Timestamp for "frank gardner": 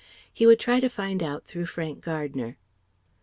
1.67-2.57